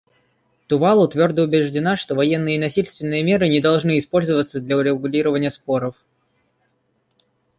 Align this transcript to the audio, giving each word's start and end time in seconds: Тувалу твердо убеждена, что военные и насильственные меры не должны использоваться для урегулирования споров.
Тувалу 0.67 1.07
твердо 1.07 1.43
убеждена, 1.43 1.95
что 1.95 2.15
военные 2.15 2.55
и 2.55 2.59
насильственные 2.59 3.21
меры 3.21 3.47
не 3.49 3.59
должны 3.61 3.99
использоваться 3.99 4.59
для 4.59 4.75
урегулирования 4.75 5.51
споров. 5.51 5.93